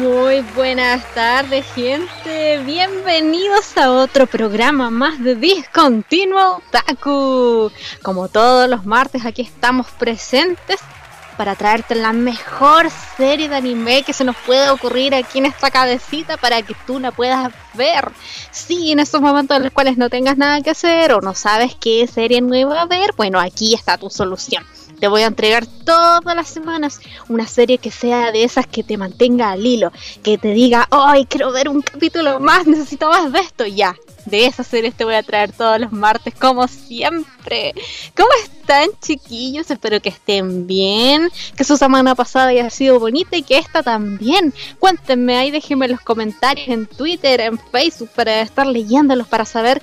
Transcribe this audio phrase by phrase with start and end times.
[0.00, 2.62] Muy buenas tardes, gente.
[2.64, 7.70] Bienvenidos a otro programa más de Discontinuo Otaku.
[8.00, 10.80] Como todos los martes, aquí estamos presentes
[11.36, 15.70] para traerte la mejor serie de anime que se nos pueda ocurrir aquí en esta
[15.70, 18.10] cabecita para que tú la puedas ver.
[18.50, 21.74] Sí, en esos momentos en los cuales no tengas nada que hacer o no sabes
[21.78, 24.64] qué serie nueva ver, bueno, aquí está tu solución.
[25.00, 28.98] Te voy a entregar todas las semanas una serie que sea de esas que te
[28.98, 32.66] mantenga al hilo, que te diga, ¡ay, quiero ver un capítulo más!
[32.66, 33.64] Necesito más de esto.
[33.66, 33.96] Ya,
[34.26, 37.72] de esas series te voy a traer todos los martes, como siempre.
[38.14, 39.70] ¿Cómo están, chiquillos?
[39.70, 44.52] Espero que estén bien, que su semana pasada haya sido bonita y que esta también.
[44.78, 49.82] Cuéntenme ahí, déjenme los comentarios en Twitter, en Facebook, para estar leyéndolos, para saber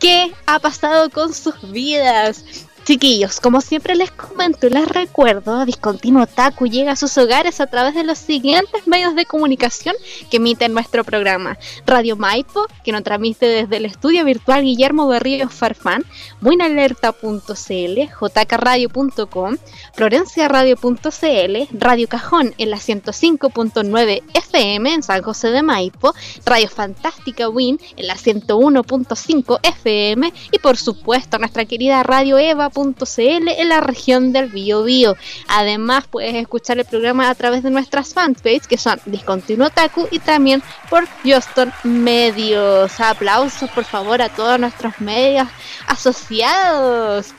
[0.00, 2.65] qué ha pasado con sus vidas.
[2.86, 7.66] Chiquillos, como siempre les comento y les recuerdo, Discontinuo Taku llega a sus hogares a
[7.66, 9.96] través de los siguientes medios de comunicación
[10.30, 11.58] que emiten nuestro programa.
[11.84, 16.04] Radio Maipo, que nos transmite desde el estudio virtual Guillermo Berríos Farfán,
[16.40, 19.56] buenalerta.cl, jkradio.com,
[19.92, 26.14] florenciaradio.cl, Radio Cajón en la 105.9 FM en San José de Maipo,
[26.44, 33.68] Radio Fantástica Win en la 101.5 FM y por supuesto nuestra querida Radio Eva en
[33.68, 35.16] la región del Bio Bio.
[35.48, 40.18] Además, puedes escuchar el programa a través de nuestras fanpages que son Discontinuo Taku y
[40.18, 43.00] también por Juston Medios.
[43.00, 45.48] Aplausos, por favor, a todos nuestros medios
[45.86, 47.32] asociados.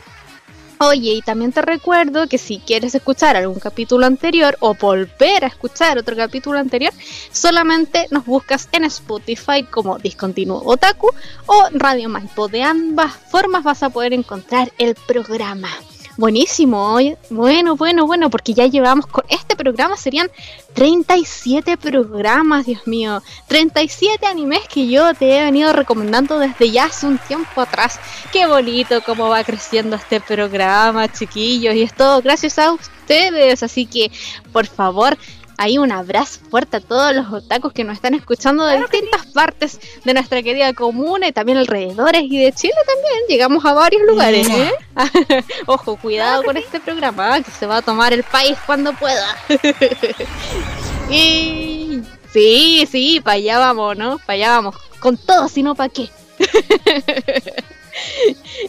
[0.80, 5.48] Oye, y también te recuerdo que si quieres escuchar algún capítulo anterior o volver a
[5.48, 6.94] escuchar otro capítulo anterior,
[7.32, 11.10] solamente nos buscas en Spotify como Discontinuo Otaku
[11.48, 12.48] o Radio Maipo.
[12.48, 15.70] De ambas formas vas a poder encontrar el programa.
[16.18, 16.98] Buenísimo,
[17.30, 20.32] bueno, bueno, bueno, porque ya llevamos con este programa serían
[20.74, 27.06] 37 programas, Dios mío, 37 animes que yo te he venido recomendando desde ya hace
[27.06, 28.00] un tiempo atrás.
[28.34, 33.86] Qué bonito cómo va creciendo este programa, chiquillos, y es todo gracias a ustedes, así
[33.86, 34.12] que
[34.52, 35.16] por favor
[35.60, 39.80] Ahí un abrazo fuerte a todos los otakus que nos están escuchando de distintas partes
[40.06, 43.24] de nuestra querida comuna y también alrededores y de Chile también.
[43.28, 44.72] Llegamos a varios lugares, ¿eh?
[45.66, 47.44] Ojo, cuidado con este programa, ¿eh?
[47.44, 49.36] que se va a tomar el país cuando pueda.
[51.10, 52.02] y
[52.32, 54.20] sí, sí, para allá vamos, ¿no?
[54.20, 54.76] Para allá vamos.
[55.00, 56.10] Con todo, si no, ¿para qué?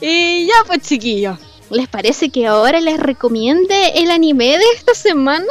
[0.00, 1.38] y ya pues chiquillos,
[1.68, 5.44] ¿les parece que ahora les recomiende el anime de esta semana?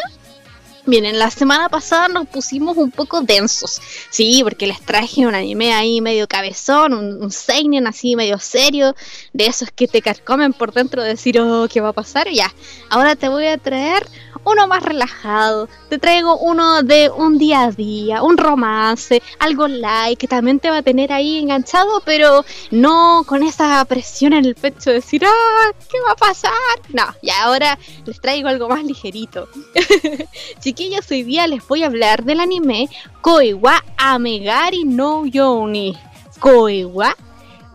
[0.87, 5.73] Miren, la semana pasada nos pusimos un poco densos, sí, porque les traje un anime
[5.73, 8.95] ahí medio cabezón, un, seinen así medio serio,
[9.33, 12.29] de esos que te carcomen por dentro de decir, oh, ¿qué va a pasar?
[12.29, 12.53] Ya,
[12.89, 14.07] ahora te voy a traer
[14.47, 20.17] uno más relajado, te traigo uno de un día a día, un romance, algo light,
[20.17, 24.55] que también te va a tener ahí enganchado, pero no con esa presión en el
[24.55, 26.51] pecho de decir, ah, ¿qué va a pasar?
[26.93, 29.49] No, ya ahora les traigo algo más ligerito.
[30.61, 32.89] chiquillos, hoy día les voy a hablar del anime
[33.21, 35.97] Koiwa Amegari no Yoni.
[36.39, 37.15] Koiwa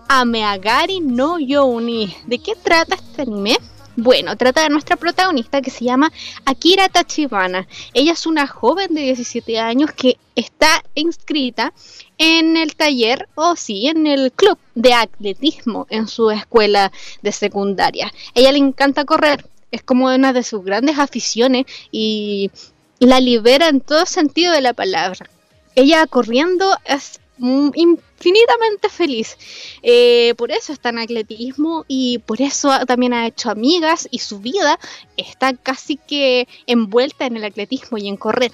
[0.09, 2.17] Amegari no Yoni.
[2.27, 3.59] ¿De qué trata este anime?
[3.97, 6.11] Bueno, trata de nuestra protagonista que se llama
[6.47, 7.69] Akira Tachibana.
[7.93, 11.75] Ella es una joven de 17 años que está inscrita
[12.17, 18.11] en el taller o sí, en el club de atletismo en su escuela de secundaria.
[18.35, 22.51] Ella le encanta correr, es como una de sus grandes aficiones y
[22.99, 25.29] la libera en todo sentido de la palabra.
[25.75, 29.37] Ella corriendo es infinitamente feliz.
[29.83, 34.41] Eh, por eso está en atletismo y por eso también ha hecho amigas y su
[34.41, 34.79] vida
[35.17, 38.53] está casi que envuelta en el atletismo y en correr.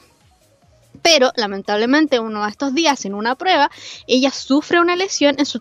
[1.02, 3.70] Pero lamentablemente uno de estos días en una prueba,
[4.06, 5.60] ella sufre una lesión en su,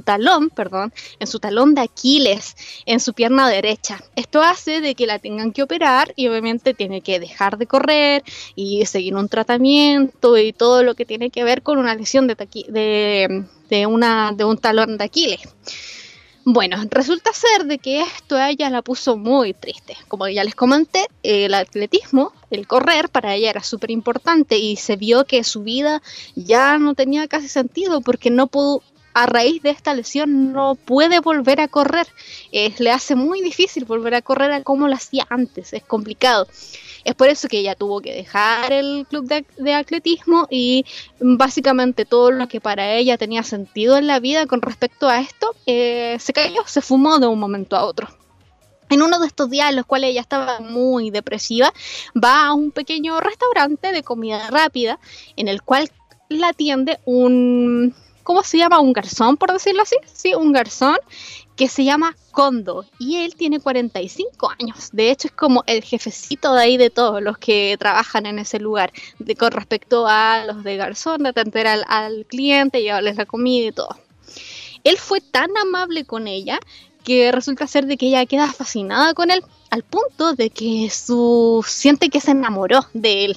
[0.00, 2.56] talón, perdón, en su talón de Aquiles,
[2.86, 4.00] en su pierna derecha.
[4.14, 8.22] Esto hace de que la tengan que operar y obviamente tiene que dejar de correr
[8.54, 13.86] y seguir un tratamiento y todo lo que tiene que ver con una lesión de,
[13.88, 15.40] una, de un talón de Aquiles.
[16.48, 19.96] Bueno, resulta ser de que esto a ella la puso muy triste.
[20.06, 24.96] Como ya les comenté, el atletismo el correr para ella era súper importante y se
[24.96, 26.02] vio que su vida
[26.34, 28.82] ya no tenía casi sentido porque no pudo,
[29.16, 32.06] a raíz de esta lesión no puede volver a correr.
[32.52, 36.46] le hace muy difícil volver a correr como lo hacía antes, es complicado.
[37.02, 39.26] Es por eso que ella tuvo que dejar el club
[39.56, 40.84] de, atletismo y
[41.18, 45.54] básicamente todo lo que para ella tenía sentido en la vida con respecto a esto
[45.66, 48.08] eh, se cayó, se fumó de un momento a otro.
[48.88, 51.72] En uno de estos días en los cuales ella estaba muy depresiva,
[52.14, 54.98] va a un pequeño restaurante de comida rápida
[55.36, 55.90] en el cual
[56.28, 58.80] la atiende un, ¿cómo se llama?
[58.80, 60.96] Un garzón, por decirlo así, sí, un garzón
[61.56, 64.90] que se llama Kondo y él tiene 45 años.
[64.92, 68.58] De hecho, es como el jefecito de ahí de todos los que trabajan en ese
[68.60, 68.92] lugar,
[69.38, 73.72] con respecto a los de garzón, de atender al, al cliente, llevarles la comida y
[73.72, 73.96] todo.
[74.84, 76.60] Él fue tan amable con ella
[77.06, 81.64] que resulta ser de que ella queda fascinada con él al punto de que su
[81.64, 83.36] siente que se enamoró de él.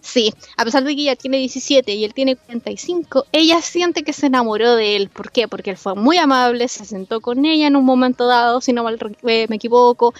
[0.00, 4.12] Sí, a pesar de que ella tiene 17 y él tiene 45, ella siente que
[4.12, 5.08] se enamoró de él.
[5.08, 5.48] ¿Por qué?
[5.48, 8.84] Porque él fue muy amable, se sentó con ella en un momento dado, si no
[8.84, 10.14] mal, eh, me equivoco,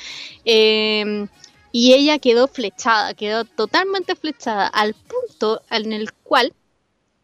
[0.45, 1.29] em,
[1.71, 6.53] y ella quedó flechada, quedó totalmente flechada al punto en el cual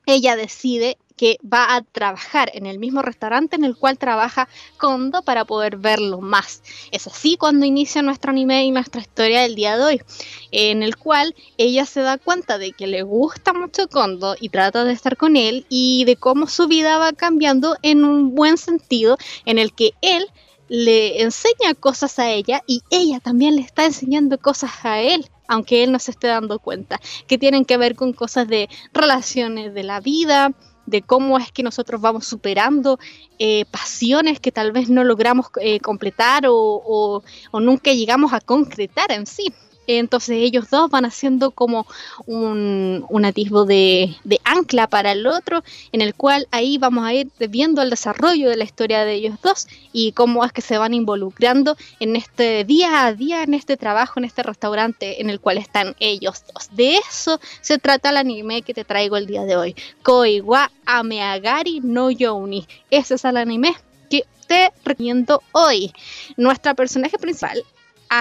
[0.06, 5.22] ella decide que va a trabajar en el mismo restaurante en el cual trabaja Kondo
[5.22, 6.62] para poder verlo más.
[6.90, 10.02] Es así cuando inicia nuestro anime y nuestra historia del día de hoy,
[10.50, 14.84] en el cual ella se da cuenta de que le gusta mucho Kondo y trata
[14.84, 19.16] de estar con él y de cómo su vida va cambiando en un buen sentido
[19.44, 20.26] en el que él
[20.68, 25.84] le enseña cosas a ella y ella también le está enseñando cosas a él aunque
[25.84, 29.82] él no se esté dando cuenta, que tienen que ver con cosas de relaciones de
[29.82, 30.52] la vida,
[30.86, 32.98] de cómo es que nosotros vamos superando
[33.38, 37.22] eh, pasiones que tal vez no logramos eh, completar o,
[37.52, 39.52] o, nunca llegamos a concretar en sí.
[39.86, 41.86] Entonces ellos dos van haciendo como
[42.26, 47.82] un, atisbo de, ancla para el otro, en el cual ahí vamos a ir viendo
[47.82, 51.76] el desarrollo de la historia de ellos dos y cómo es que se van involucrando
[52.00, 55.96] en este día a día, en este trabajo, en este restaurante en el cual están
[56.00, 56.68] ellos dos.
[56.72, 59.76] De eso se trata el anime que te traigo el día de hoy.
[60.02, 62.66] Koiwa Ameagari no Youni.
[62.90, 63.74] Ese es el anime
[64.10, 65.92] que te recomiendo hoy.
[66.36, 67.64] Nuestra personaje principal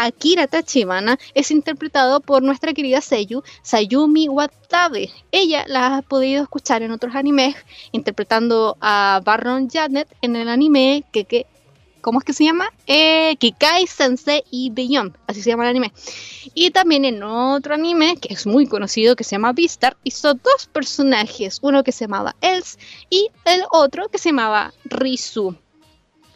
[0.02, 5.12] Akira Tachibana es interpretado por nuestra querida Seiyu Sayumi Watabe.
[5.32, 7.56] Ella la ha podido escuchar en otros animes,
[7.92, 11.46] interpretando a Baron Janet en el anime que,
[12.02, 12.70] ¿cómo es que se llama?
[12.88, 15.94] Eh, Kikai Sensei y Beyond, así se llama el anime.
[16.56, 20.66] Y también en otro anime que es muy conocido que se llama Beastar, hizo dos
[20.72, 22.80] personajes, uno que se llamaba Els
[23.12, 25.56] y el otro que se llamaba Rizu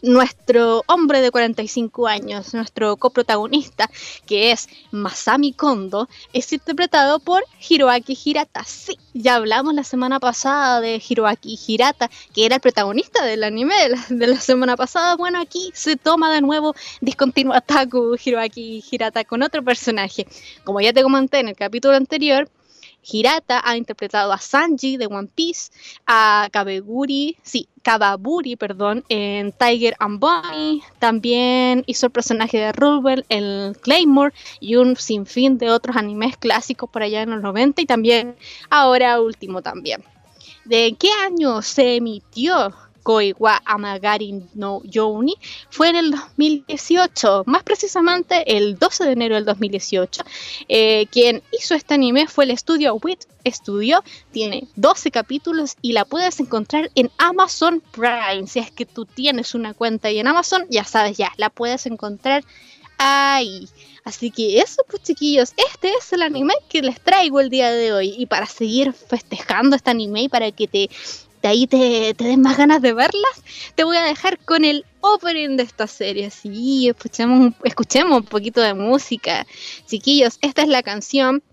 [0.07, 3.89] nuestro hombre de 45 años, nuestro coprotagonista,
[4.25, 8.63] que es Masami Kondo, es interpretado por Hiroaki Hirata.
[8.63, 13.75] Sí, ya hablamos la semana pasada de Hiroaki Hirata, que era el protagonista del anime
[14.09, 15.15] de la, semana pasada.
[15.15, 20.25] Bueno, aquí se toma de nuevo Discontinua Taku Hiroaki Hirata con otro personaje.
[20.63, 22.49] Como ya te comenté en el capítulo anterior,
[23.09, 25.71] Hirata ha interpretado a Sanji de One Piece,
[26.05, 30.83] a Kabeguri, sí, Kababuri, perdón, en Tiger and Bunny.
[30.99, 36.89] También hizo el personaje de Rubel en Claymore y un sinfín de otros animes clásicos
[36.89, 38.35] por allá en los 90 y también
[38.69, 40.03] ahora último también.
[40.65, 42.73] ¿De qué año se emitió
[43.07, 45.35] Koiwa Amagari no Youni
[45.69, 50.25] fue en el 2018, más precisamente el 12 de enero del 2018.
[50.67, 56.03] Eh, quien hizo este anime fue el estudio WIT Studio, tiene 12 capítulos y la
[56.03, 58.45] puedes encontrar en Amazon Prime.
[58.45, 61.85] Si es que tú tienes una cuenta ahí en Amazon, ya sabes, ya la puedes
[61.85, 62.43] encontrar
[62.97, 63.69] ahí.
[64.03, 67.91] Así que eso, pues chiquillos, este es el anime que les traigo el día de
[67.91, 68.15] hoy.
[68.17, 70.89] Y para seguir festejando este anime y para que te
[71.41, 73.43] de ahí te, te den más ganas de verlas,
[73.75, 76.29] te voy a dejar con el opening de esta serie.
[76.29, 79.45] Sí, escuchemos, escuchemos un poquito de música.
[79.85, 81.43] Chiquillos, esta es la canción,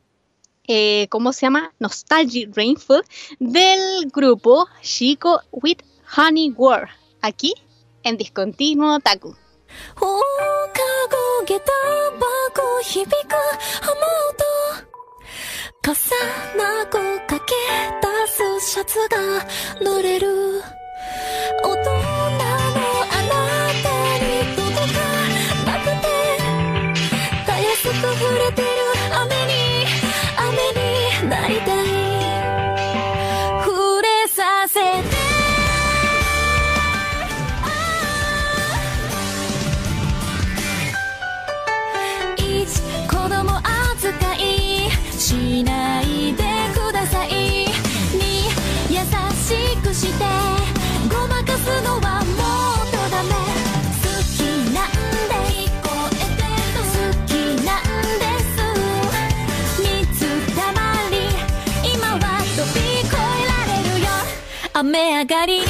[0.66, 1.72] eh, ¿cómo se llama?
[1.78, 3.04] Nostalgic Rainfall,
[3.38, 5.78] del grupo Chico with
[6.16, 6.88] Honey War,
[7.20, 7.54] aquí
[8.02, 9.36] en Discontinuo Taku.
[15.86, 15.92] 重
[16.56, 17.54] なこかけ
[18.00, 19.46] 出すシャツが
[19.82, 20.62] 濡れる。
[21.62, 22.33] 音
[65.24, 65.63] 雨上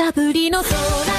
[0.00, 1.09] しゃぶりの空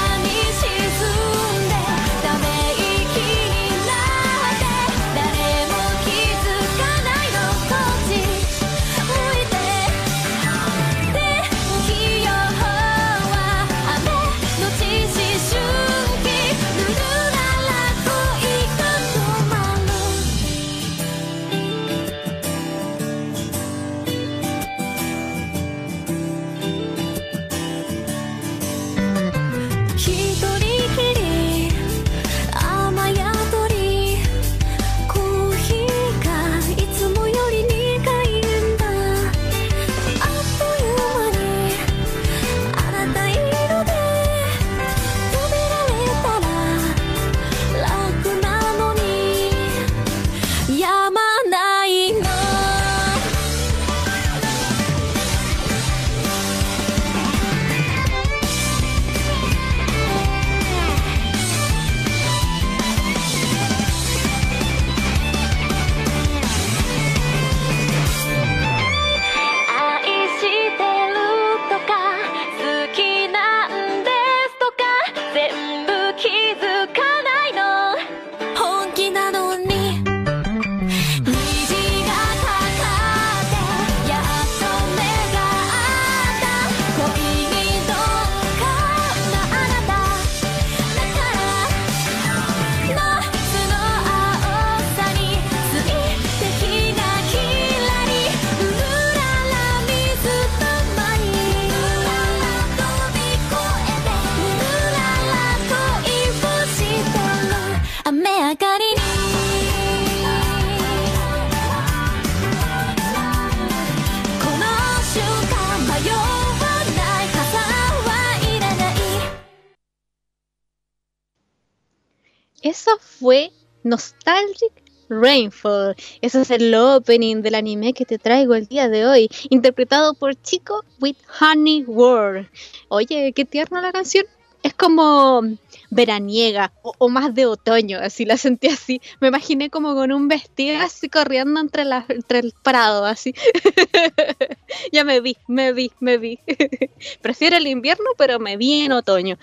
[123.92, 124.72] Nostalgic
[125.10, 125.96] Rainfall.
[126.22, 130.34] Ese es el opening del anime que te traigo el día de hoy, interpretado por
[130.42, 132.48] Chico with Honey World.
[132.88, 134.26] Oye, qué tierna la canción.
[134.64, 135.44] Es como
[135.92, 139.02] veraniega o, más de otoño, así la sentí así.
[139.20, 143.36] Me imaginé como con un vestido así corriendo entre, la, entre el prado, así.
[144.92, 146.40] ya me vi, me vi, me vi.
[147.22, 149.38] Prefiero el invierno, pero me vi en otoño.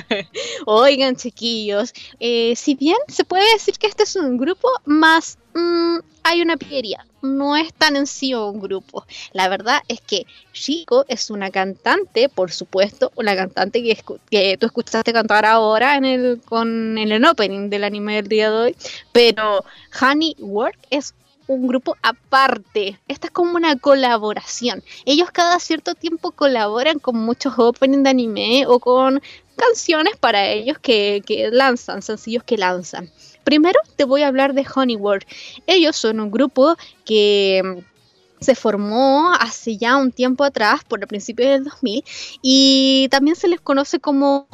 [0.66, 5.98] Oigan, chiquillos, eh, si bien se puede decir que este es un grupo, más mm,
[6.22, 7.04] hay una pillería.
[7.22, 9.04] No es tan en sí un grupo.
[9.32, 13.98] La verdad es que Chico es una cantante, por supuesto, una cantante que,
[14.30, 18.56] que tú escuchaste cantar ahora en el, con el opening del anime del día de
[18.56, 18.76] hoy.
[19.12, 19.64] Pero
[20.00, 21.14] Honey Work es
[21.46, 23.00] un grupo aparte.
[23.08, 24.82] Esta es como una colaboración.
[25.04, 29.20] Ellos cada cierto tiempo colaboran con muchos openings de anime o con
[29.56, 33.10] canciones para ellos que lanzan, sencillos que lanzan.
[33.44, 35.24] Primero te voy a hablar de Honeyworld.
[35.66, 41.06] Ellos son un grupo que mm, se formó hace ya un tiempo atrás, por el
[41.06, 42.04] principio del 2000,
[42.42, 44.46] y también se les conoce como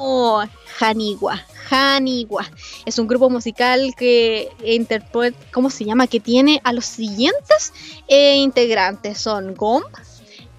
[0.81, 1.45] Haniwa.
[1.71, 2.47] Haniwa.
[2.85, 6.07] Es un grupo musical que interpreta, ¿cómo se llama?
[6.07, 7.73] Que tiene a los siguientes
[8.09, 9.19] eh, integrantes.
[9.19, 9.83] Son Gom,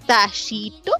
[0.06, 0.92] Tashito,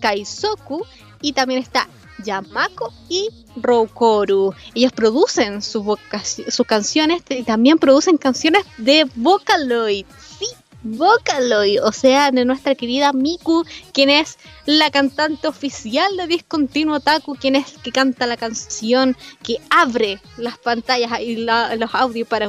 [0.00, 0.84] Kaisoku
[1.20, 1.88] y también está
[2.24, 4.54] Yamako y Rokoru.
[4.74, 5.84] Ellos producen sus,
[6.48, 10.06] sus canciones y también producen canciones de Vocaloid.
[10.38, 10.46] Sí,
[10.82, 17.34] Vocaloid, o sea, de nuestra querida Miku, quien es la cantante oficial de Discontinuo Taku,
[17.34, 22.48] quien es que canta la canción que abre las pantallas y la- los audios para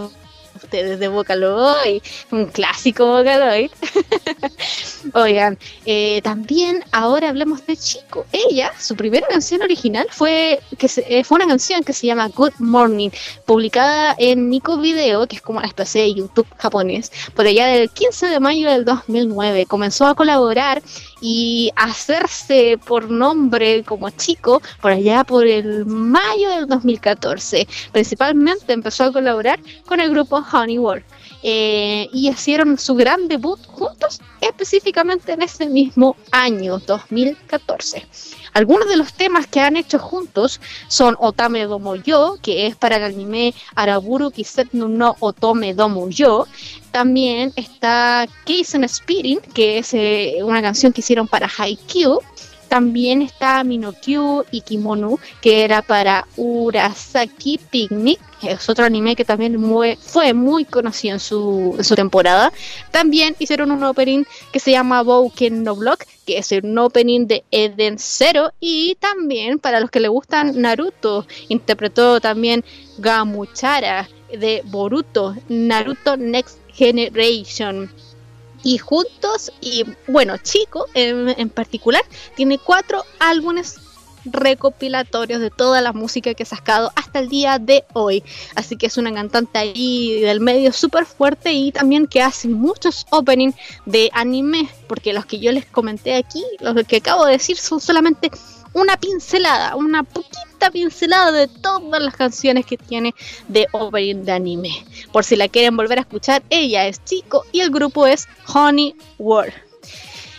[0.64, 2.02] ustedes de Vocaloid,
[2.32, 3.72] un clásico Vocaloid.
[5.14, 8.26] Oigan, eh, también ahora hablemos de Chico.
[8.32, 12.28] Ella, su primera canción original fue que se- eh, fue una canción que se llama
[12.30, 13.10] Good Morning,
[13.46, 17.90] publicada en Nico Video, que es como una especie de YouTube japonés, por allá del
[17.90, 19.66] 15 de mayo del 2009.
[19.66, 20.82] Comenzó a colaborar
[21.22, 27.68] y hacerse por nombre como Chico por allá por el mayo del 2014.
[27.92, 31.04] Principalmente empezó a colaborar con el grupo Honey World.
[31.44, 38.06] Eh, y hicieron su gran debut juntos específicamente en ese mismo año 2014.
[38.54, 42.98] Algunos de los temas que han hecho juntos son Otame Domo Yo, que es para
[42.98, 46.48] el anime Araburu Kisetsu no Otome Domo Yo.
[46.92, 52.20] También está Keisen Spirit, que es eh, una canción que hicieron para Haikyuu.
[52.70, 58.20] También está Minokyu y Kimono, que era para Urasaki Picnic.
[58.44, 59.60] Es otro anime que también
[60.00, 62.54] fue muy conocido en su, en su temporada.
[62.92, 64.24] También hicieron un opening
[64.54, 68.52] que se llama Bouken no Block, que es un opening de Eden Zero.
[68.60, 72.64] Y también para los que le gustan Naruto, interpretó también
[73.00, 77.92] Gamuchara de Boruto, Naruto Next Generation.
[78.64, 82.04] Y juntos, y bueno, Chico en, en particular,
[82.36, 83.78] tiene cuatro álbumes
[84.26, 88.24] recopilatorios de toda la música que ha sacado hasta el día de hoy.
[88.56, 93.06] Así que es una cantante ahí del medio súper fuerte y también que hace muchos
[93.12, 97.58] openings de anime, porque los que yo les comenté aquí, los que acabo de decir,
[97.58, 98.32] son solamente
[98.74, 103.16] una pincelada, una poquita pincelada de todas las canciones que tiene
[103.48, 104.86] de opening de anime.
[105.12, 108.96] Por si la quieren volver a escuchar, ella es Chico y el grupo es Honey
[109.18, 109.54] World.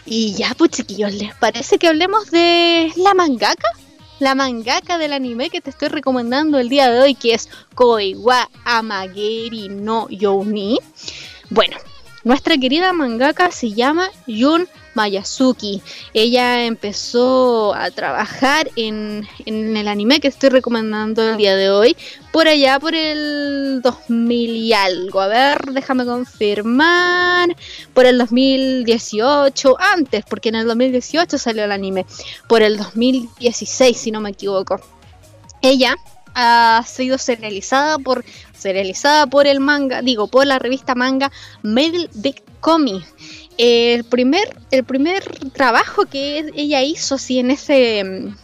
[0.04, 3.68] Y ya, pues chiquillos, ¿les parece que hablemos de la mangaka?
[4.18, 8.14] La mangaka del anime que te estoy recomendando el día de hoy, que es Koi
[8.16, 10.78] wa Amageri no Youni.
[11.48, 11.76] Bueno,
[12.22, 15.82] nuestra querida mangaka se llama Yun Mayasuki.
[16.14, 21.96] Ella empezó a trabajar en, en el anime que estoy recomendando el día de hoy,
[22.32, 25.20] por allá por el 2000 y algo.
[25.20, 27.56] A ver, déjame confirmar.
[27.94, 32.06] Por el 2018, antes, porque en el 2018 salió el anime.
[32.48, 34.80] Por el 2016, si no me equivoco.
[35.62, 35.96] Ella
[36.34, 38.24] ha sido serializada por
[38.56, 43.04] serializada por el manga, digo, por la revista manga Middle Big Comic
[43.58, 48.36] el primer, el primer trabajo que ella hizo así en ese mm,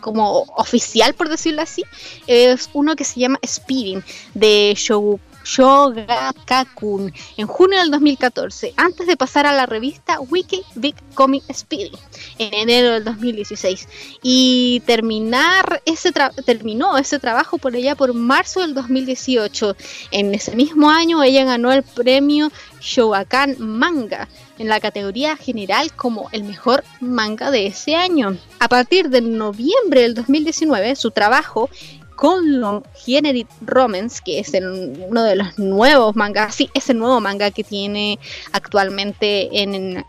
[0.00, 1.82] como oficial por decirlo así
[2.26, 4.02] es uno que se llama Speeding
[4.34, 10.96] de Show Shogakakun en junio del 2014, antes de pasar a la revista Wiki Big
[11.14, 11.96] Comic Speedy
[12.38, 13.88] en enero del 2016
[14.22, 16.12] y terminar ese
[16.44, 19.76] terminó ese trabajo por allá por marzo del 2018.
[20.10, 24.28] En ese mismo año ella ganó el premio Shogakan Manga
[24.58, 28.36] en la categoría general como el mejor manga de ese año.
[28.58, 31.70] A partir de noviembre del 2019, su trabajo
[32.16, 37.20] con Long Generate Romance, que es el, uno de los nuevos mangas, sí, ese nuevo
[37.20, 38.18] manga que tiene
[38.52, 40.04] actualmente en,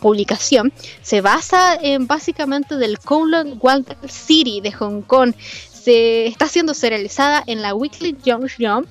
[0.00, 5.34] publicación, se basa en básicamente del Kowloon Walter City de Hong Kong.
[5.72, 8.86] Se está siendo serializada en la Weekly Jump Jump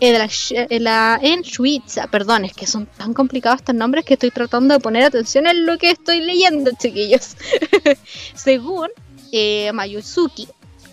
[0.00, 4.74] en, la, en Suiza, perdón, es que son tan complicados estos nombres que estoy tratando
[4.74, 7.36] de poner atención en lo que estoy leyendo, chiquillos.
[8.34, 8.88] Según
[9.32, 10.48] eh, Mayuzuki,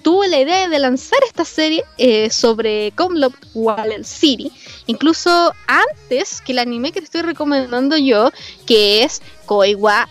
[0.06, 4.52] tuvo la idea de lanzar esta serie eh, sobre Comlop Waller City,
[4.86, 8.30] incluso antes que el anime que te estoy recomendando yo,
[8.68, 10.08] que es Koiwa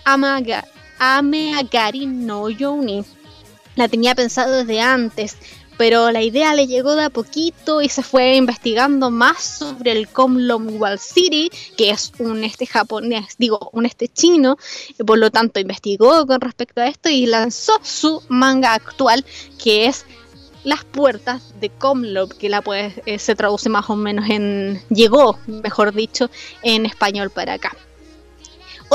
[0.98, 3.04] Ameagari no Yoni.
[3.76, 5.36] La tenía pensado desde antes,
[5.76, 10.08] pero la idea le llegó de a poquito y se fue investigando más sobre el
[10.08, 14.56] Komlom Wall City, que es un este japonés, digo, un este chino,
[14.98, 19.24] y por lo tanto investigó con respecto a esto y lanzó su manga actual,
[19.62, 20.04] que es
[20.64, 25.38] Las puertas de Komlom, que la pues, eh, se traduce más o menos en llegó,
[25.46, 26.30] mejor dicho,
[26.62, 27.76] en español para acá.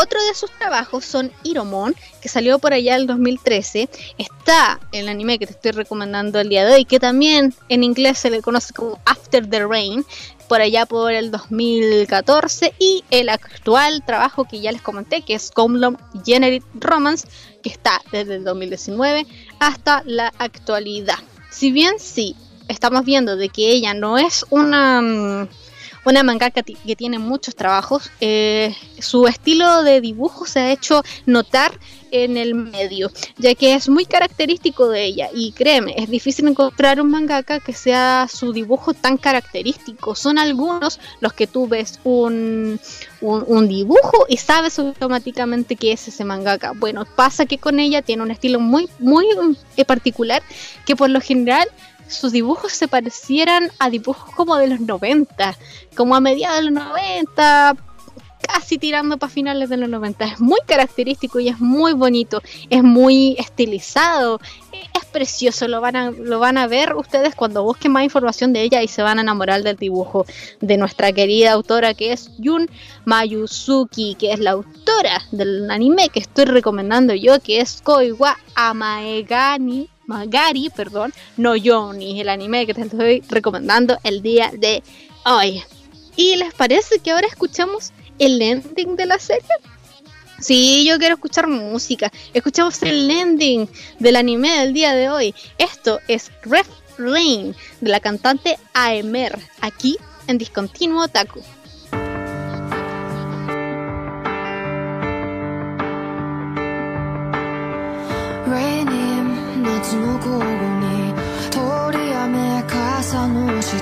[0.02, 3.90] Otro de sus trabajos son Iromon, que salió por allá el 2013.
[4.18, 8.18] Está el anime que te estoy recomendando el día de hoy, que también en inglés
[8.18, 10.06] se le conoce como After the Rain,
[10.48, 12.74] por allá por el 2014.
[12.80, 17.28] Y el actual trabajo que ya les comenté, que es Comlom Generate Romance,
[17.62, 19.28] que está desde el 2019
[19.60, 21.20] hasta la actualidad.
[21.52, 22.38] Si bien sí,
[22.70, 25.50] estamos viendo de que ella no es una
[26.06, 28.12] una mangaka que tiene muchos trabajos.
[28.22, 31.72] Eh, su estilo de dibujo se ha hecho notar
[32.12, 35.30] en el medio, ya que es muy característico de ella.
[35.34, 40.16] Y créeme, es difícil encontrar un mangaka que sea su dibujo tan característico.
[40.16, 42.80] Son algunos los que tú ves un,
[43.22, 46.72] un, un dibujo y sabes automáticamente que es ese mangaka.
[46.72, 49.26] Bueno, pasa que con ella tiene un estilo muy, muy
[49.78, 50.42] eh, particular
[50.86, 51.68] que por lo general
[52.10, 55.56] sus dibujos se parecieran a dibujos como de los 90,
[55.96, 57.78] como a mediados de los 90,
[58.42, 60.26] casi tirando para finales de los 90.
[60.26, 64.40] Es muy característico y es muy bonito, es muy estilizado,
[64.72, 68.62] es precioso, lo van a, lo van a ver ustedes cuando busquen más información de
[68.62, 70.26] ella y se van a enamorar del dibujo
[70.62, 72.70] de nuestra querida autora que es Yun
[73.06, 79.90] Mayuzuki, que es la autora del anime que estoy recomendando yo, que es Koiwa Amaegani.
[80.10, 84.82] Magari, perdón, no yo ni el anime que te estoy recomendando el día de
[85.24, 85.62] hoy.
[86.16, 89.48] ¿Y les parece que ahora escuchamos el ending de la serie?
[90.40, 92.12] Sí, yo quiero escuchar música.
[92.34, 93.70] Escuchamos el ending
[94.00, 95.36] del anime del día de hoy.
[95.60, 96.66] Esto es Red
[96.98, 99.96] Rain de la cantante Aemer, aquí
[100.26, 101.44] en Discontinuo Otaku.
[109.82, 111.14] 夏の午後に
[111.50, 111.58] 通
[111.98, 113.78] り雨傘の下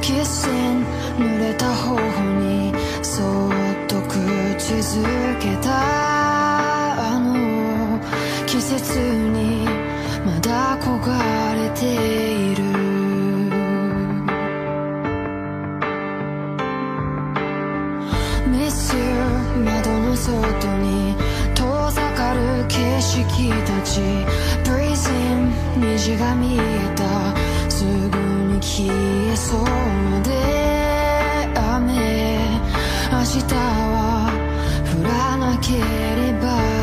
[0.00, 0.82] キッシン
[1.18, 2.00] 濡れた頬
[2.40, 3.52] にそっ
[3.86, 4.16] と口
[4.76, 5.68] づけた。
[7.12, 8.00] あの
[8.46, 9.66] 季節に
[10.24, 12.62] まだ焦がれている。
[18.50, 19.02] Miss you
[19.64, 21.14] 窓の外に
[21.54, 24.00] 遠ざかる景色たち。
[25.76, 26.60] 虹が見え
[26.96, 27.04] た。
[27.70, 28.18] すぐ
[28.52, 29.64] に消えそう
[30.22, 30.30] で
[31.54, 32.38] 雨。
[33.12, 34.32] 明日は
[34.86, 36.79] 降らなければ。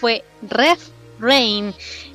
[0.00, 0.88] Fue Ref
[1.20, 1.74] Rain,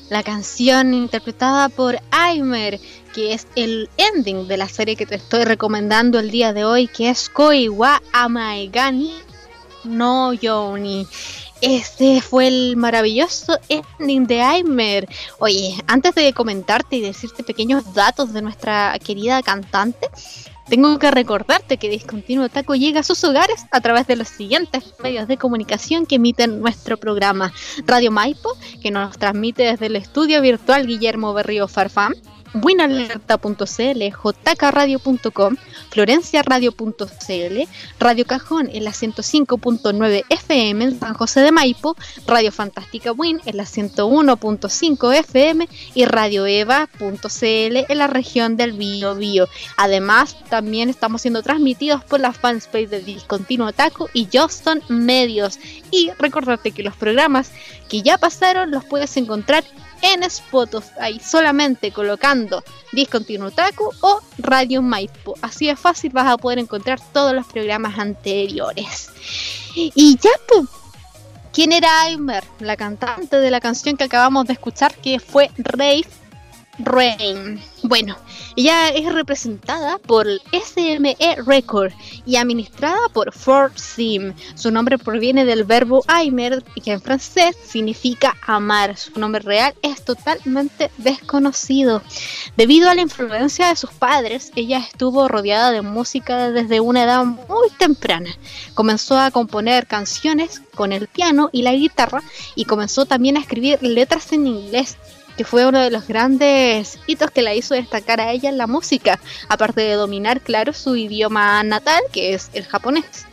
[0.09, 2.79] la canción interpretada por Aimer,
[3.13, 6.87] que es el ending de la serie que te estoy recomendando el día de hoy,
[6.87, 9.11] que es Koi wa Amaegani
[9.83, 11.07] no Yoni.
[11.61, 15.07] Este fue el maravilloso ending de Aimer.
[15.39, 20.09] Oye, antes de comentarte y decirte pequeños datos de nuestra querida cantante,
[20.67, 24.93] tengo que recordarte que Discontinuo Taco llega a sus hogares a través de los siguientes
[25.01, 27.53] medios de comunicación que emiten nuestro programa.
[27.85, 32.13] Radio Maipo, que nos transmite desde el estudio virtual Guillermo Berrío Farfán.
[32.53, 34.01] Buenalerta.cl,
[34.55, 35.55] jkradio.com,
[35.89, 37.61] florenciaradio.cl,
[37.99, 41.95] Radio Cajón en la 105.9 FM en San José de Maipo,
[42.27, 49.15] Radio Fantástica Win en la 101.5 FM y Radio Eva.cl en la región del Bío
[49.15, 49.47] Bío.
[49.77, 55.59] Además, también estamos siendo transmitidos por la fanpage de Discontinuo Taco y Johnston Medios.
[55.91, 57.51] Y recordarte que los programas
[57.89, 59.63] que ya pasaron los puedes encontrar
[60.03, 65.33] en Spotify solamente colocando Discontinuo Taku o Radio Maipo.
[65.41, 69.09] Así de fácil vas a poder encontrar todos los programas anteriores.
[69.75, 70.69] Y ya, pues,
[71.51, 72.43] ¿quién era Aimer?
[72.59, 76.05] La cantante de la canción que acabamos de escuchar que fue Rave
[76.79, 77.61] Rain.
[77.83, 78.17] Bueno,
[78.55, 81.91] ella es representada por SME Record
[82.25, 84.33] y administrada por Ford Sim.
[84.55, 88.97] Su nombre proviene del verbo aimer, que en francés significa amar.
[88.97, 92.01] Su nombre real es totalmente desconocido.
[92.57, 97.25] Debido a la influencia de sus padres, ella estuvo rodeada de música desde una edad
[97.25, 98.29] muy temprana.
[98.73, 102.23] Comenzó a componer canciones con el piano y la guitarra
[102.55, 104.97] y comenzó también a escribir letras en inglés
[105.37, 108.67] que fue uno de los grandes hitos que la hizo destacar a ella en la
[108.67, 109.19] música,
[109.49, 113.25] aparte de dominar, claro, su idioma natal, que es el japonés.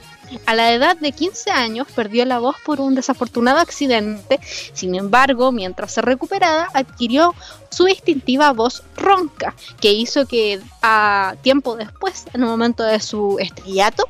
[0.46, 4.38] A la edad de 15 años perdió la voz por un desafortunado accidente,
[4.72, 7.34] sin embargo, mientras se recuperaba, adquirió
[7.68, 13.38] su distintiva voz ronca, que hizo que a tiempo después, en el momento de su
[13.40, 14.08] estrellato,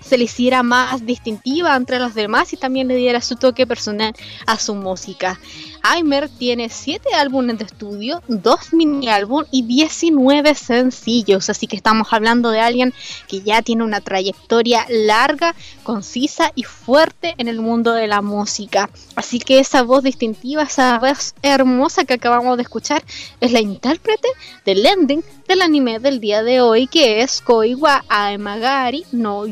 [0.00, 4.14] se le hiciera más distintiva entre los demás y también le diera su toque personal
[4.46, 5.38] a su música.
[5.82, 12.08] Aimer tiene 7 álbumes de estudio, 2 mini álbum y 19 sencillos, así que estamos
[12.12, 12.92] hablando de alguien
[13.28, 18.90] que ya tiene una trayectoria larga, concisa y fuerte en el mundo de la música.
[19.16, 23.02] Así que esa voz distintiva, esa voz hermosa que acabamos de escuchar
[23.40, 24.28] es la intérprete
[24.64, 29.46] del ending del anime del día de hoy que es Koiwa Aemagari no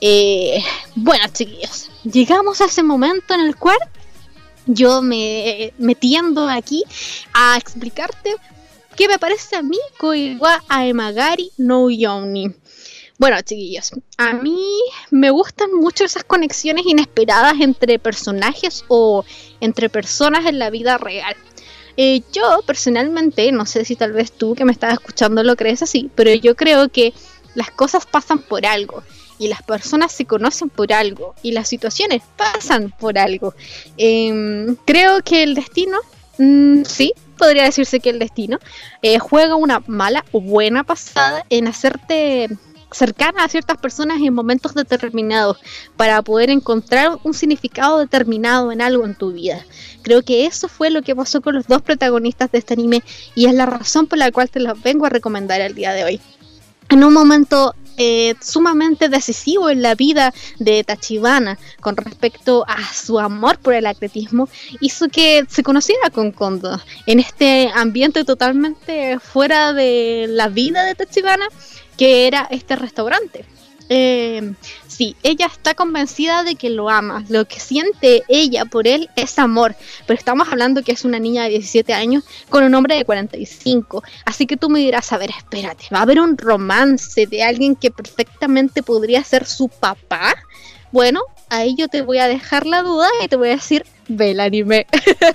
[0.00, 0.62] Eh,
[0.94, 3.78] bueno chiquillos, llegamos a ese momento en el cual
[4.66, 6.84] yo me, me tiendo aquí
[7.32, 8.34] a explicarte
[8.96, 12.54] qué me parece a mí Koiwa Aemagari no Yoni.
[13.16, 19.24] Bueno, chiquillos, a mí me gustan mucho esas conexiones inesperadas entre personajes o
[19.60, 21.36] entre personas en la vida real.
[21.96, 25.82] Eh, yo personalmente, no sé si tal vez tú que me estás escuchando lo crees
[25.82, 27.14] así, pero yo creo que
[27.54, 29.02] las cosas pasan por algo
[29.38, 33.54] y las personas se conocen por algo y las situaciones pasan por algo.
[33.96, 35.98] Em, creo que el destino,
[36.38, 38.58] mm, sí, podría decirse que el destino
[39.02, 42.48] eh, juega una mala o buena pasada en hacerte
[42.94, 45.58] cercana a ciertas personas en momentos determinados
[45.96, 49.64] para poder encontrar un significado determinado en algo en tu vida.
[50.02, 53.02] Creo que eso fue lo que pasó con los dos protagonistas de este anime
[53.34, 56.04] y es la razón por la cual te los vengo a recomendar el día de
[56.04, 56.20] hoy.
[56.88, 63.20] En un momento eh, sumamente decisivo en la vida de Tachibana con respecto a su
[63.20, 64.48] amor por el atletismo,
[64.80, 70.96] hizo que se conociera con Kondo en este ambiente totalmente fuera de la vida de
[70.96, 71.46] Tachibana
[71.96, 73.44] que era este restaurante.
[73.88, 74.54] Eh,
[74.86, 77.24] sí, ella está convencida de que lo ama.
[77.28, 79.74] Lo que siente ella por él es amor.
[80.06, 84.02] Pero estamos hablando que es una niña de 17 años con un hombre de 45.
[84.24, 87.76] Así que tú me dirás, a ver, espérate, ¿va a haber un romance de alguien
[87.76, 90.34] que perfectamente podría ser su papá?
[90.92, 91.22] Bueno,
[91.54, 94.40] ahí yo te voy a dejar la duda y te voy a decir, ve el
[94.40, 94.86] anime.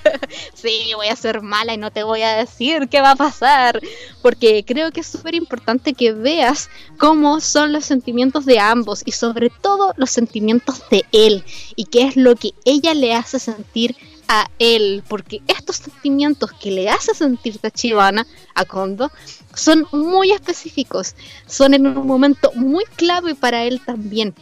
[0.53, 3.79] sí, voy a ser mala y no te voy a decir qué va a pasar,
[4.21, 9.11] porque creo que es súper importante que veas cómo son los sentimientos de ambos y
[9.11, 11.43] sobre todo los sentimientos de él
[11.75, 13.95] y qué es lo que ella le hace sentir
[14.27, 19.11] a él, porque estos sentimientos que le hace sentir Tachibana a Kondo
[19.55, 21.15] son muy específicos,
[21.47, 24.35] son en un momento muy clave para él también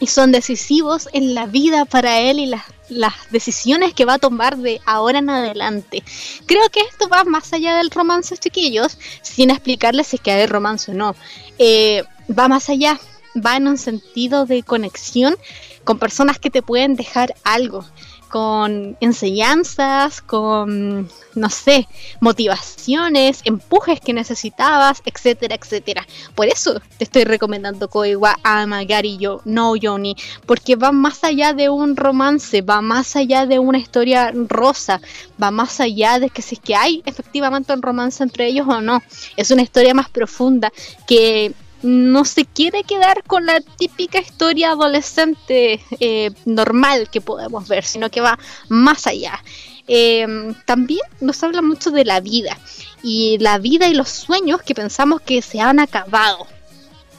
[0.00, 4.18] y son decisivos en la vida para él y las, las decisiones que va a
[4.18, 6.02] tomar de ahora en adelante.
[6.46, 10.46] Creo que esto va más allá del romance, chiquillos, sin explicarles si es que hay
[10.46, 11.14] romance o no.
[11.58, 12.98] Eh, va más allá
[13.38, 15.36] va en un sentido de conexión
[15.84, 17.84] con personas que te pueden dejar algo,
[18.28, 21.88] con enseñanzas, con, no sé,
[22.20, 26.06] motivaciones, empujes que necesitabas, etcétera, etcétera.
[26.34, 31.68] Por eso te estoy recomendando Koiwa Amagari Yo No Yoni, porque va más allá de
[31.68, 35.00] un romance, va más allá de una historia rosa,
[35.42, 38.80] va más allá de que si es que hay efectivamente un romance entre ellos o
[38.80, 39.02] no.
[39.36, 40.72] Es una historia más profunda
[41.06, 47.84] que no se quiere quedar con la típica historia adolescente eh, normal que podemos ver,
[47.84, 48.38] sino que va
[48.68, 49.42] más allá.
[49.86, 50.26] Eh,
[50.66, 52.58] también nos habla mucho de la vida
[53.02, 56.46] y la vida y los sueños que pensamos que se han acabado.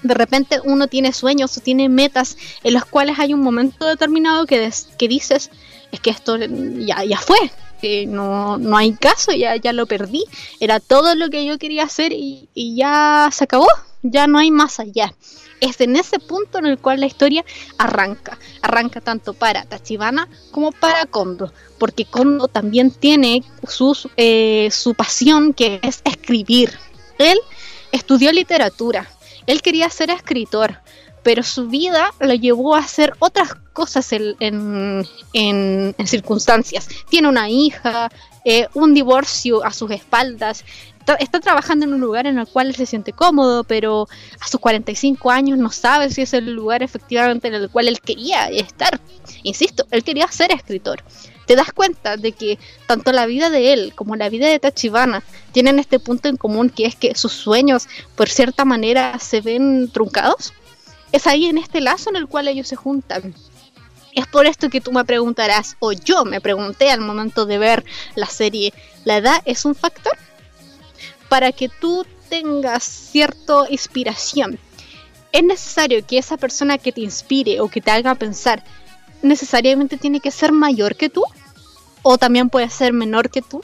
[0.04, 4.46] De repente uno tiene sueños o tiene metas en los cuales hay un momento determinado
[4.46, 5.50] que, que dices,
[5.92, 10.24] es que esto ya, ya fue, que no, no hay caso, ya, ya lo perdí,
[10.60, 13.68] era todo lo que yo quería hacer y, ya se acabó,
[14.04, 15.14] ya no hay más allá.
[15.62, 17.44] Es en ese punto en el cual la historia
[17.78, 18.38] arranca.
[18.62, 21.52] Arranca tanto para Tachibana como para Kondo.
[21.78, 26.80] Porque Kondo también tiene sus, eh, su pasión que es escribir.
[27.18, 27.38] Él
[27.92, 29.10] estudió literatura.
[29.48, 30.78] Él quería ser escritor.
[31.24, 33.69] Pero su vida lo llevó a hacer otras cosas
[35.34, 36.88] en- en circunstancias.
[37.10, 38.10] Tiene una hija,
[38.46, 40.64] eh, un divorcio a sus espaldas.
[41.00, 44.08] Está, está trabajando en un lugar en el cual él se siente cómodo, pero
[44.40, 48.00] a sus 45 años no sabe si es el lugar efectivamente en el cual él
[48.00, 49.00] quería estar.
[49.44, 51.04] Insisto, él quería ser escritor.
[51.48, 55.24] Te das cuenta de que tanto la vida de él como la vida de Tachibana
[55.52, 59.90] tienen este punto en común que es que sus sueños, por cierta manera, se ven
[59.92, 60.54] truncados.
[61.12, 63.34] Es ahí en este lazo en el cual ellos se juntan.
[64.14, 67.86] Es por esto que tú me preguntarás, o yo me pregunté al momento de ver
[68.16, 68.74] la serie,
[69.06, 70.18] ¿la edad es un factor?
[71.30, 74.60] Para que tú tengas cierta inspiración,
[75.32, 78.64] es necesario que esa persona que te inspire o que te haga pensar,
[79.22, 81.24] necesariamente tiene que ser mayor que tú,
[82.02, 83.62] o también puede ser menor que tú.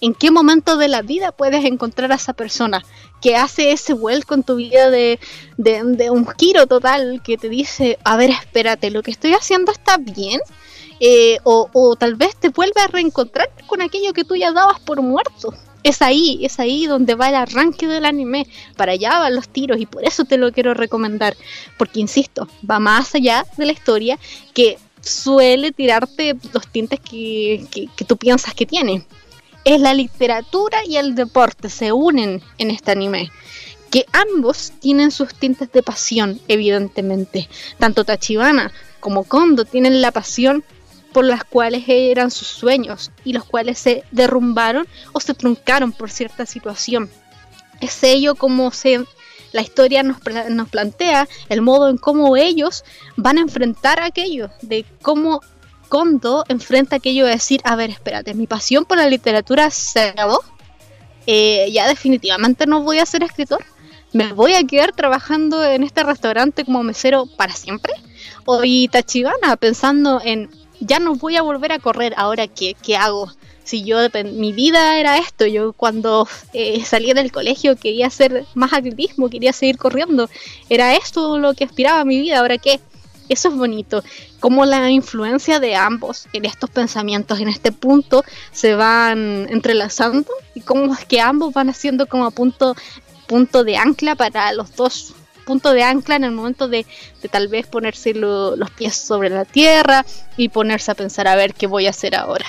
[0.00, 2.84] ¿En qué momento de la vida puedes encontrar a esa persona
[3.20, 5.18] que hace ese vuelco en tu vida de,
[6.10, 10.40] un giro total que te dice, a ver, espérate, lo que estoy haciendo está bien?
[11.00, 14.80] Eh, o, o tal vez te vuelve a reencontrar con aquello que tú ya dabas
[14.80, 15.54] por muerto.
[15.82, 18.46] Es ahí, es ahí donde va el arranque del anime.
[18.76, 21.36] Para allá van los tiros y por eso te lo quiero recomendar.
[21.76, 24.18] Porque, insisto, va más allá de la historia
[24.54, 29.06] que suele tirarte los tintes que, que, que tú piensas que tiene.
[29.68, 33.30] Es la literatura y el deporte se unen en este anime.
[33.90, 37.50] Que ambos tienen sus tintes de pasión, evidentemente.
[37.78, 40.64] Tanto Tachibana como Kondo tienen la pasión
[41.12, 46.10] por las cuales eran sus sueños y los cuales se derrumbaron o se truncaron por
[46.10, 47.10] cierta situación.
[47.82, 49.04] Es ello como se,
[49.52, 50.16] la historia nos,
[50.48, 52.84] nos plantea, el modo en cómo ellos
[53.16, 55.42] van a enfrentar aquello, de cómo
[55.88, 60.42] Kondo enfrenta aquello de decir, a ver, espérate, mi pasión por la literatura se acabó,
[61.30, 63.62] Eh, ya definitivamente no voy a ser escritor,
[64.14, 67.92] me voy a quedar trabajando en este restaurante como mesero para siempre.
[68.46, 70.48] O Tachibana pensando en,
[70.80, 73.30] ya no voy a volver a correr, ahora qué, qué hago.
[73.62, 73.98] Si yo,
[74.32, 79.52] mi vida era esto, yo cuando eh, salí del colegio quería hacer más atletismo, quería
[79.52, 80.30] seguir corriendo,
[80.70, 82.80] era esto lo que aspiraba a mi vida, ahora qué.
[83.28, 84.02] Eso es bonito,
[84.40, 90.60] como la influencia de ambos en estos pensamientos, en este punto, se van entrelazando y
[90.62, 92.74] cómo es que ambos van haciendo como punto,
[93.26, 95.12] punto de ancla para los dos,
[95.44, 96.86] punto de ancla en el momento de,
[97.22, 100.04] de tal vez ponerse lo- los pies sobre la tierra
[100.36, 102.46] y ponerse a pensar a ver qué voy a hacer ahora.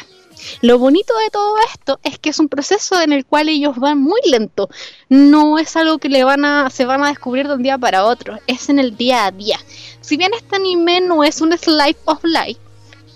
[0.62, 4.00] Lo bonito de todo esto es que es un proceso en el cual ellos van
[4.00, 4.70] muy lento.
[5.10, 8.06] No es algo que le van a, se van a descubrir de un día para
[8.06, 8.38] otro.
[8.48, 9.60] Es en el día a día.
[10.02, 12.60] Si bien este anime no es un slice of life,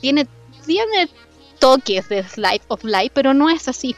[0.02, 0.28] tiene,
[0.66, 1.10] tiene
[1.60, 3.96] toques de slice of life, pero no es así.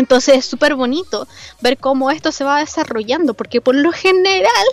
[0.00, 1.28] Entonces es súper bonito
[1.60, 4.66] ver cómo esto se va desarrollando, porque por lo general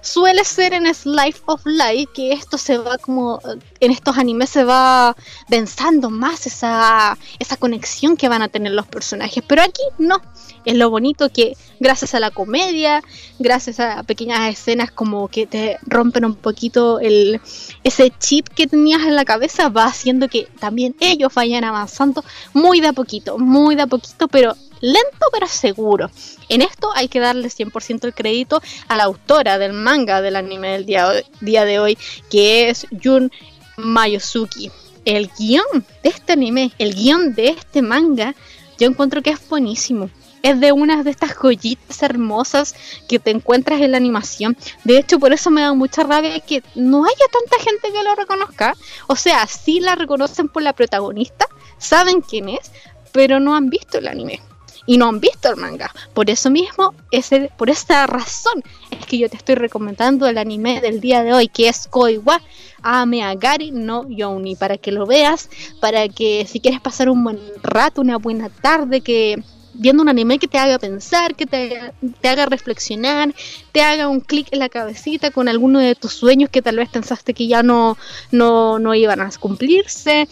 [0.00, 3.40] suele ser en Slice of Life que esto se va como,
[3.80, 5.16] en estos animes se va
[5.50, 10.22] pensando más esa, esa conexión que van a tener los personajes, pero aquí no.
[10.64, 13.02] Es lo bonito que gracias a la comedia,
[13.38, 17.40] gracias a pequeñas escenas como que te rompen un poquito el,
[17.84, 22.22] ese chip que tenías en la cabeza, va haciendo que también ellos vayan avanzando
[22.52, 26.10] muy de a poquito, muy de a poquito, pero lento pero seguro.
[26.48, 30.72] En esto hay que darle 100% el crédito a la autora del manga del anime
[30.72, 31.98] del día, día de hoy,
[32.30, 33.30] que es Jun
[33.76, 34.70] Mayosuki.
[35.04, 38.34] El guion de este anime, el guion de este manga,
[38.78, 40.10] yo encuentro que es buenísimo.
[40.40, 42.74] es de unas de estas joyitas hermosas
[43.08, 44.56] que te encuentras en la animación.
[44.84, 48.14] De hecho, por eso me da mucha rabia que no haya tanta gente que lo
[48.14, 48.74] reconozca.
[49.08, 51.46] O sea, sí la reconocen por la protagonista,
[51.78, 52.70] saben quién es,
[53.12, 54.40] pero no han visto el anime
[54.88, 55.94] y no han visto el manga.
[56.14, 60.80] Por eso mismo, ese, por esta razón, es que yo te estoy recomendando el anime
[60.80, 62.40] del día de hoy, que es Koiwa
[62.82, 68.00] Ameagari no Youni, para que lo veas, para que si quieres pasar un buen rato,
[68.00, 69.42] una buena tarde, que
[69.74, 73.34] viendo un anime que te haga pensar, que te, te haga reflexionar,
[73.72, 76.88] te haga un clic en la cabecita con alguno de tus sueños que tal vez
[76.88, 77.98] pensaste que ya no,
[78.32, 80.26] no, no iban a cumplirse,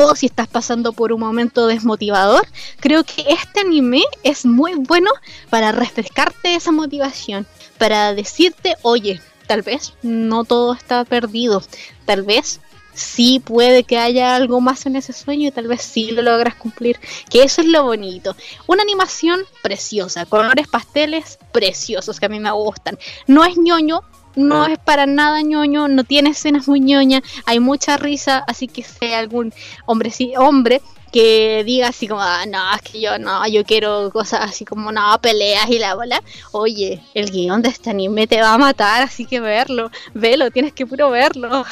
[0.00, 2.46] o si estás pasando por un momento desmotivador,
[2.78, 5.10] creo que este anime es muy bueno
[5.50, 11.64] para refrescarte esa motivación, para decirte, oye, tal vez no todo está perdido,
[12.04, 12.60] tal vez
[12.94, 16.54] sí puede que haya algo más en ese sueño y tal vez sí lo logras
[16.54, 18.36] cumplir, que eso es lo bonito.
[18.68, 22.98] Una animación preciosa, colores pasteles preciosos que a mí me gustan.
[23.26, 24.02] No es ñoño,
[24.38, 28.82] no es para nada ñoño, no tiene escenas muy ñoñas, hay mucha risa, así que
[28.82, 29.52] sea algún
[29.86, 34.10] hombre, sí, hombre que diga así como, ah, no, es que yo no, yo quiero
[34.10, 36.22] cosas así como, no, peleas y la bola.
[36.52, 40.72] Oye, el guion de este anime te va a matar, así que verlo, velo, tienes
[40.72, 41.64] que puro verlo.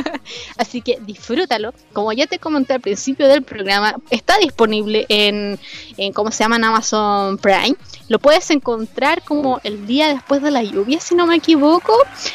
[0.56, 1.72] así que disfrútalo.
[1.92, 5.58] Como ya te comenté al principio del programa, está disponible en,
[5.96, 6.56] en ¿cómo se llama?
[6.56, 7.76] En Amazon Prime.
[8.08, 11.94] Lo puedes encontrar como el día después de la lluvia, si no me equivoco.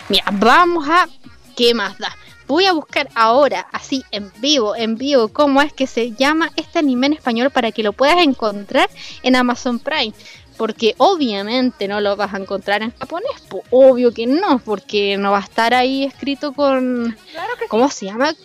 [0.09, 1.07] Mira, vamos a...
[1.55, 2.15] ¿Qué más da?
[2.47, 6.79] Voy a buscar ahora, así en vivo, en vivo, cómo es que se llama este
[6.79, 8.89] anime en español para que lo puedas encontrar
[9.21, 10.13] en Amazon Prime.
[10.57, 15.31] Porque obviamente no lo vas a encontrar en japonés, pues obvio que no, porque no
[15.31, 17.17] va a estar ahí escrito con...
[17.69, 18.35] ¿Cómo se llama?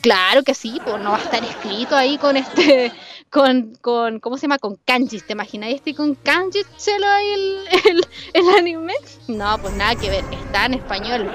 [0.00, 2.92] Claro que sí, pues no va a estar escrito ahí con este...
[3.30, 4.56] Con, con ¿cómo se llama?
[4.56, 8.94] Con kanjis, ¿te imaginas este con kanjis chelo ahí el, el, el anime?
[9.26, 11.30] No, pues nada que ver, está en español.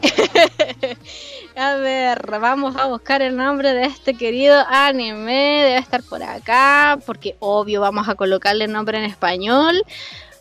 [1.56, 5.62] a ver, vamos a buscar el nombre de este querido anime.
[5.64, 9.82] Debe estar por acá, porque obvio vamos a colocarle el nombre en español,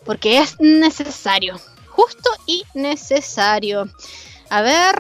[0.06, 1.56] porque es necesario,
[1.88, 3.90] justo y necesario.
[4.50, 4.96] A ver,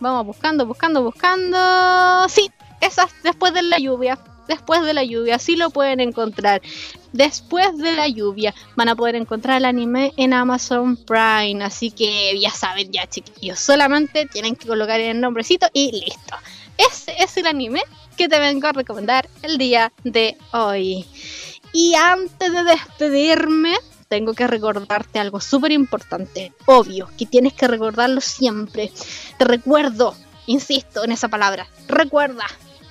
[0.00, 2.28] vamos buscando, buscando, buscando.
[2.30, 4.18] Sí, esas después de la lluvia.
[4.48, 6.62] Después de la lluvia, sí lo pueden encontrar.
[7.12, 11.64] Después de la lluvia van a poder encontrar el anime en Amazon Prime.
[11.64, 16.36] Así que ya saben, ya chiquillos, solamente tienen que colocar el nombrecito y listo.
[16.76, 17.82] Ese es el anime
[18.16, 21.06] que te vengo a recomendar el día de hoy.
[21.72, 23.74] Y antes de despedirme,
[24.08, 26.52] tengo que recordarte algo súper importante.
[26.66, 28.92] Obvio, que tienes que recordarlo siempre.
[29.38, 30.14] Te recuerdo,
[30.46, 32.46] insisto en esa palabra, recuerda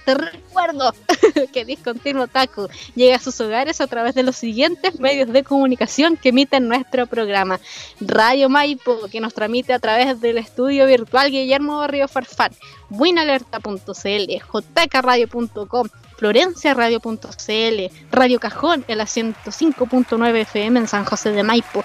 [0.06, 0.94] te recuerdo
[1.54, 6.16] que Discontinuo Taku llega a sus hogares a través de los siguientes medios de comunicación
[6.16, 7.60] que emiten nuestro programa.
[8.00, 12.52] Radio Maipo, que nos transmite a través del estudio virtual Guillermo Barrio Farfán,
[12.90, 14.32] winalerta.cl,
[14.74, 21.84] jkradio.com, florenciaradio.cl, Radio Cajón en la 105.9 FM en San José de Maipo,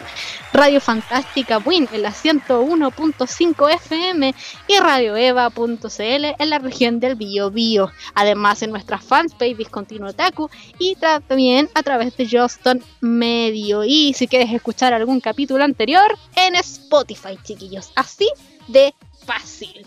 [0.52, 4.34] Radio Fantástica Win en la 101.5 FM
[4.68, 7.90] y Radio Eva.cl en la región del Bio.
[8.14, 13.84] Además en nuestras fanpage Discontinuo Taku y también a través de Justin Medio.
[13.84, 17.92] Y si quieres escuchar algún capítulo anterior, en Spotify, chiquillos.
[17.96, 18.28] Así
[18.68, 19.86] de fácil.